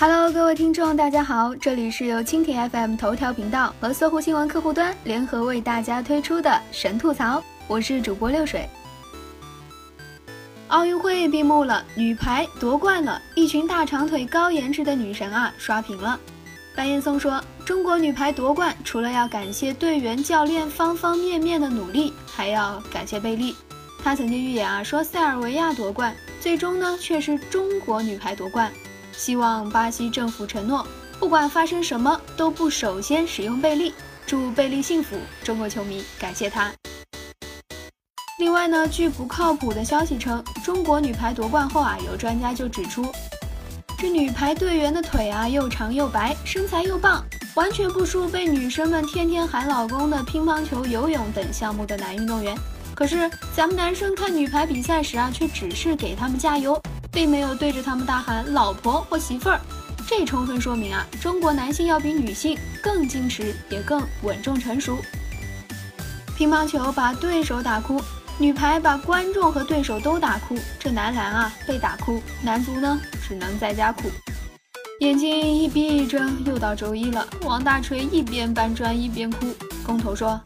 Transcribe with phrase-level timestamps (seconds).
[0.00, 8.66] Hello，各位听众，大家好，这里是由蜻蜓 FM 头条频道和搜狐新闻客户端联合为大家推出的神吐槽，我是主播六水。
[10.68, 16.18] 奥运会闭幕了，女排夺冠了，一群大长腿、高颜值的女神啊刷屏了。
[16.74, 23.54] 白岩松说：“中国女排夺冠，除了要感谢队员、教练方方面面的努力，还要感谢贝利。
[24.02, 28.72] 他曾经预言啊，说塞尔维亚夺冠，最终呢却是中国女排夺冠。”
[29.20, 30.86] 希望巴西政府承诺，
[31.18, 33.92] 不管发生什么都不首先使用贝利。
[34.26, 36.72] 祝贝利幸福，中国球迷感谢他。
[38.38, 43.12] 另外呢，据不靠谱的消息称，中国女排夺冠后啊，有专家就指出，
[43.98, 47.22] 这女排队员的腿啊又长又白，身材又棒，
[47.54, 52.56] 完全不输被女生们天天喊老公的乒乓球、游泳等项目的男运动员。
[52.94, 56.80] 可是咱们男生看女排比赛时啊，却只是给他们加油。
[57.12, 59.60] 并没有对着他们大喊“老婆”或“媳妇儿”，
[60.06, 64.98] 这充分说明啊，中国男性要比女性更矜持，也更稳重成熟。
[66.36, 68.00] 乒乓球把对手打哭，
[68.38, 74.10] 女排把观众和对手都打哭，这男篮啊被打哭，男足呢只能在家哭。
[75.00, 77.26] 眼睛一闭一睁，又到周一了。
[77.42, 79.46] 王大锤一边搬砖一边哭。
[79.84, 80.40] 工头说。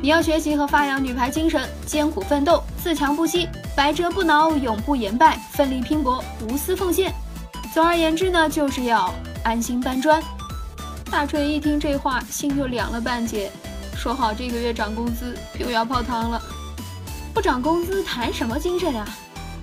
[0.00, 7.12] 你要学习和发扬女排精神，艰苦奋斗，自强不息，百折不挠，永不言败，奋力拼搏，无私奉献。
[7.74, 10.22] 总而言之呢，就是要安心搬砖。
[11.10, 13.50] 大锤一听这话，心就凉了半截。
[13.96, 16.40] 说好这个月涨工资，又要泡汤了。
[17.34, 19.04] 不涨工资，谈什么精神啊？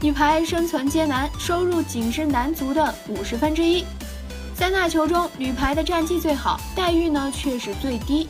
[0.01, 3.85] 女排生存艰难，收入仅是男足的五十分之一。
[4.53, 8.27] 三大球中，女排的战绩最好，待遇呢却是最低。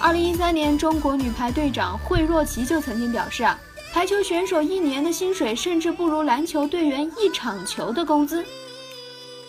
[0.00, 3.58] 二零一三年，中国女排队长惠若琪就曾经表示啊，
[3.92, 8.44] 排球选手一年的薪水甚至不如篮球队员一场球的工资。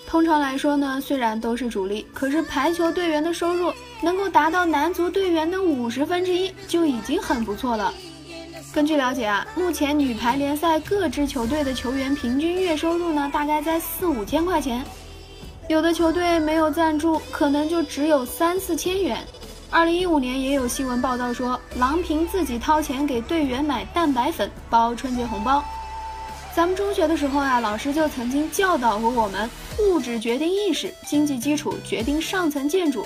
[0.07, 7.93] 通常来说呢，虽然都是主力，可是排球队员的收入能够达到男足队员的五十分之一就已经很不错了。
[8.71, 14.85] 根据了解啊，目前女排联赛各支球队的球员平均月收入呢，大概在四五千块钱，
[15.67, 19.25] 有的球队没有赞助，可能就只有三四千元。
[19.75, 25.61] 二零一五年也有新闻报道说，郎平自己掏钱给队员买蛋白粉包春节红包。
[26.55, 33.05] 咱们中学的时候啊，老师就曾经教导过我们：物质决定意识，经济基础决定上层建筑。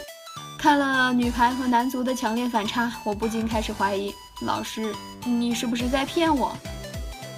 [0.59, 4.93] 看了女排和男足的强烈反差，我不禁开始怀疑，老师，
[5.25, 6.55] 你是不是在骗我？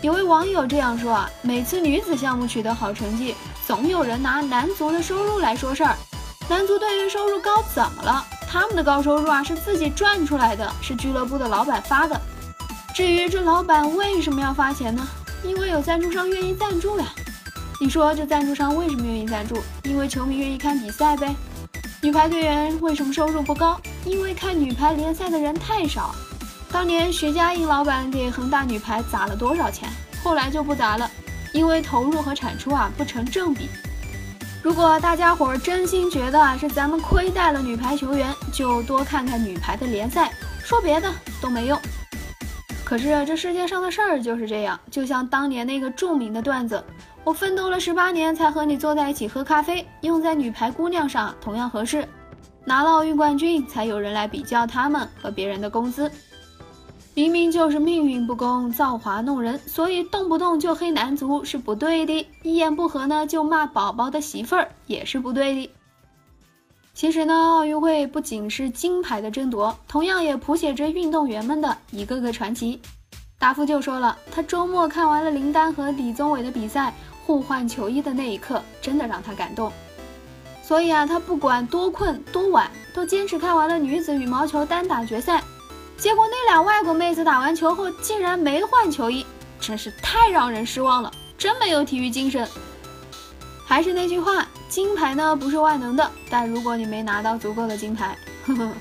[0.02, 3.34] 有位网友这样说啊：每次女子项目取得好成绩，
[3.66, 5.96] 总有人拿男足的收入来说事儿。
[6.50, 8.28] 男足队员收入高怎么了？
[8.52, 12.20] 他们的高收入啊是自己赚出来的，是俱乐部的老板发的。
[12.94, 15.08] 至于这老板为什么要发钱呢？
[15.42, 17.06] 因为有赞助商愿意赞助呀。
[17.80, 19.64] 你说这赞助商为什么愿意赞助？
[19.84, 21.34] 因为球迷愿意看比赛呗。
[22.02, 23.80] 女排队员为什么收入不高？
[24.04, 26.14] 因为看女排联赛的人太少。
[26.74, 29.88] 当年徐家印老板给恒大女排砸了多少钱？
[30.22, 31.10] 后来就不砸了，
[31.54, 33.70] 因为投入和产出啊不成正比。
[34.64, 40.32] 如果大家伙儿真心觉得是咱们亏待了女排球员，就多看看女排的联赛，
[40.64, 41.12] 说别的
[41.42, 41.80] 都没用。
[42.86, 46.84] 可是这世界上的事儿就是这样，就像当年那个著名的段子：
[47.24, 52.08] 我奋斗了十八年才和你坐在一起喝咖啡，用在女排姑娘上同样合适。
[52.64, 56.12] 拿了奥运冠军，才有人来比较他们和别人的工资。
[57.14, 65.72] 明明就是命运不公，造化弄人，所以动不动就黑男足是不对的，一言不合呢就骂宝宝的媳妇儿也是不对的。
[66.94, 72.80] 其实呢，奥运会不仅是金牌的争夺，同样也谱写着运动员们的一个个传奇。
[73.38, 76.94] 达夫就说了，他周末看完了林丹和李宗伟的比赛，
[77.26, 79.70] 互换球衣的那一刻，真的让他感动。
[80.64, 85.44] 所以啊，他不管多困多晚，都坚持看完了女子羽毛球单打决赛。
[86.02, 89.24] 结果那俩外国妹子打完球后竟然没换球衣，
[89.60, 92.50] 真是太让人失望了，真没有体育精神。
[93.68, 98.18] 还是那句话，金牌呢不是万能的，但如果你没拿到足够的金牌，
[98.48, 98.72] 呵呵，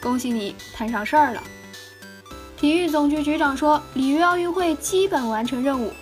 [0.00, 1.42] 恭喜你摊上事儿了。
[2.56, 5.92] 体育总局局长说，里约奥运会基本完成任务，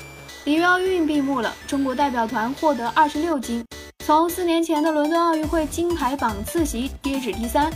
[0.45, 3.65] 里约奥运闭幕了，中国代表团获得二十六金，
[4.05, 7.73] 从四年前的伦敦奥运会金牌榜次席跌至第三。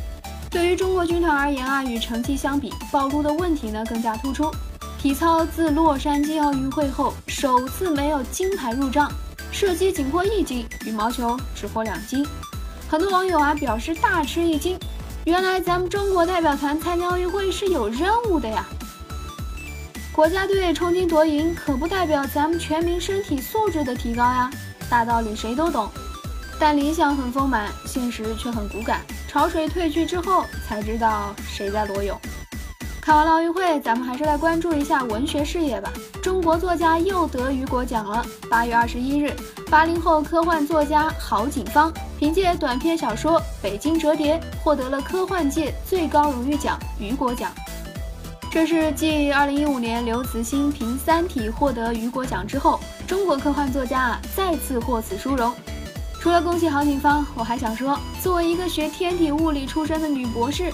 [0.54, 4.48] 对于中国军团而言啊，与成绩相比，暴露的问题呢更加突出。
[4.96, 9.10] 体操自洛杉矶奥运会后首次没有金牌入账，
[9.50, 12.24] 射击仅获一金，羽毛球只获两金。
[12.88, 14.78] 很多网友啊表示大吃一惊，
[15.24, 18.64] 原来咱们中国代表团参加奥运会是有任务的呀！
[20.12, 24.48] 国家队冲金夺银，可不代表咱们全民身体素质的提高呀。
[24.88, 25.90] 大道理谁都懂，
[26.58, 29.00] 但理想很丰满，现实却很骨感。
[29.28, 32.18] 潮水退去之后，才知道谁在裸泳。
[33.00, 35.92] 看完了奥运会，咱们还是来关注一下文学事业吧。
[36.22, 38.24] 中国作家又得雨果奖了。
[38.48, 39.30] 八月二十一日，
[39.70, 47.50] 八零后科幻作家郝景芳凭借短篇小说《北京折叠》获得了科幻界最高荣誉奖——雨果奖。
[48.50, 55.52] 这是继二零一五年刘慈欣凭《三体》获得雨果奖之后，中国科幻作家啊再次获此殊荣。
[56.24, 60.72] 除了恭喜郝景芳，我还想说，作为一个学天体物理出身的女博士，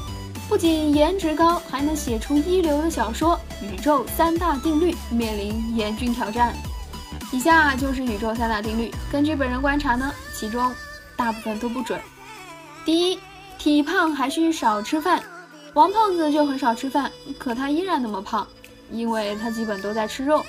[0.49, 6.55] 不仅颜值高，还能写出一流的小说，宇宙三大定律面临严峻挑战。
[7.33, 10.73] 以下就是宇宙三大定律，根据本人观察呢，其中
[11.17, 12.01] 大部分都不准。
[12.85, 13.19] 第一，
[13.59, 15.21] 体胖还需少吃饭。
[15.75, 18.47] 王胖子就很少吃饭，可他依然那么胖，
[18.93, 20.47] 因为他基本都在吃肉。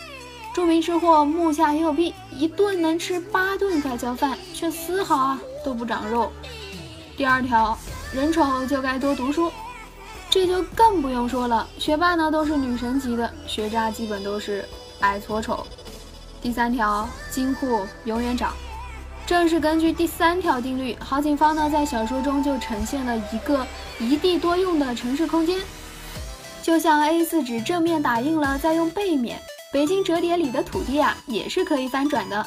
[0.53, 6.31] 著名吃货木下佑弼一顿能吃八顿盖浇饭，却丝毫啊都不长肉。
[7.15, 7.77] 第二条，
[8.13, 9.49] 人丑就该多读书，
[10.29, 11.65] 这就更不用说了。
[11.77, 14.67] 学霸呢都是女神级的，学渣基本都是
[14.99, 15.65] 矮矬丑。
[16.41, 18.53] 第三条，金库永远涨。
[19.25, 23.65] 正是根据第三条定律，郝景芳呢在小说中就呈现了一个
[23.99, 25.61] 一地多用的城市空间，
[26.61, 29.39] 就像 A4 纸正面打印了再用背面。
[29.71, 32.45] 北京折叠里的土地啊，也是可以翻转的。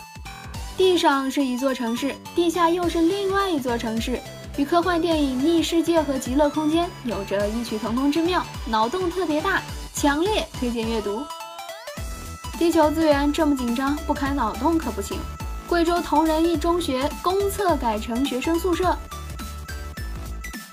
[0.76, 4.20] 地上是一座城市，地下又是另外一座城市，
[4.58, 9.62] 与科幻电影《逆世界》和《极乐空间》有着异曲同工之妙，脑洞特别大，
[9.94, 11.22] 强烈推荐阅读。
[12.58, 15.18] 地球资源这么紧张，不开脑洞可不行。
[15.66, 18.94] 贵州铜仁一中学公厕改成学生宿舍。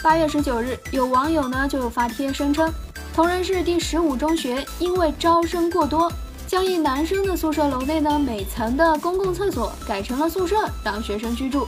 [0.04, 2.70] 八月十九日，有网友呢就发帖声称，
[3.16, 6.12] 铜仁市第十五中学因为招生过多。
[6.52, 11.66] 将一男生的宿舍楼内呢每层的公共厕所改成了宿舍，让学生居住。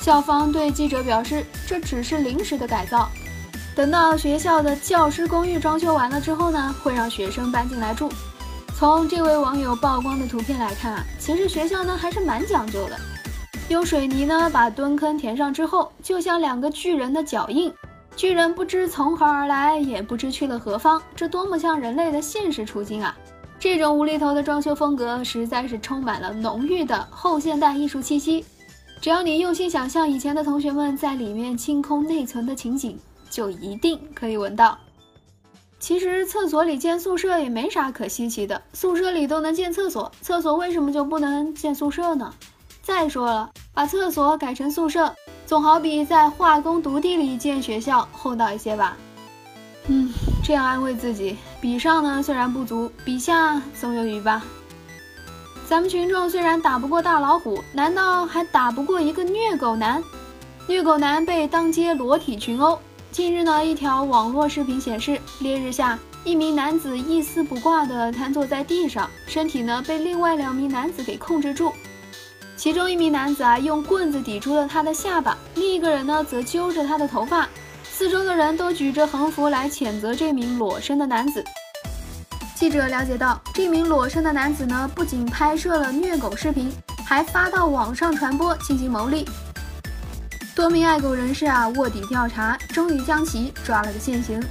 [0.00, 3.06] 校方对记者表示，这只是临时的改造，
[3.76, 8.10] 等到学校的教师公寓装修完了之后呢，会让学生搬进来住。
[8.74, 12.98] 从这位网友曝光的图片来看啊，其实学校呢还是蛮讲究的，
[13.68, 17.70] 用水泥呢把蹲坑填上之后，就像两个巨人的脚印，
[18.16, 23.14] 巨人不知从何而来，也不知去了何方，这多么像人类的现实处境啊！
[23.64, 28.44] 这种无厘头的装修风格，实在是充满了浓郁的后现代艺术气息。
[29.00, 32.98] 只要你用心想象以前的同学们在里面清空内存的情景，
[33.30, 34.76] 就一定可以闻到。
[35.78, 42.34] 其实厕所里建宿舍也没啥可稀奇的，宿舍里都能建厕所，厕所为什么就不能建宿舍呢？
[42.82, 45.10] 再说了，把厕所改成宿舍，
[45.46, 48.94] 总好比在化工毒地里建学校厚道一些吧。
[49.86, 50.12] 嗯，
[50.46, 54.44] 这样安慰自己，比上呢虽然不足，比下总有余吧。
[55.66, 60.04] 咱们群众虽然打不过大老虎，难道还打不过一个虐狗男？
[60.68, 62.78] 虐狗男被当街裸体群殴。
[63.10, 71.72] 近日呢，一条网络视频显示，烈日下，一名男子一丝不挂地瘫坐在地上，身体呢被另外两名男子给控制住。
[72.54, 77.48] 其中一名男子啊用棍子抵住了他的下巴，另一个人呢则揪着他的头发。
[77.96, 81.44] 四周的人都举着横幅来谴责这名裸身的男子。
[82.56, 86.72] 记者了解到，这名裸身的男子呢，不仅拍摄了虐狗视频，
[87.06, 89.24] 还发到网上传播进行牟利。
[90.56, 94.42] 多名爱狗人士啊卧底调查，终于将其抓了个现行。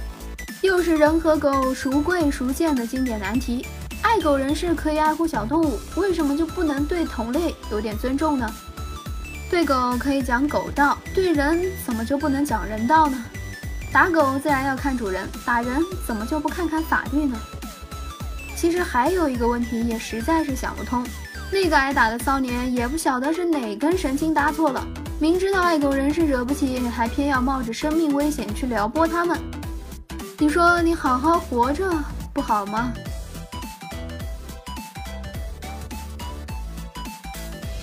[0.62, 3.66] 又是人和狗孰贵孰贱的经典难题。
[4.00, 8.50] 爱狗人士可以爱护小动物，为什么就不能对同类有点尊重呢？
[9.50, 13.24] 对狗可以讲狗道，对人怎么就不能讲人道呢？
[13.92, 17.36] 打狗自然要看主人，打人怎么就不看看法律呢？
[18.56, 21.06] 其实还有一个问题也实在是想不通，
[21.52, 24.84] 那个挨打的骚年也不晓得是哪根神经搭错了，
[25.20, 29.38] 明知道爱狗人士惹不起，还偏要冒着生命危险去撩拨他们。
[30.38, 31.88] 你说你好好活着
[32.32, 32.92] 不好吗？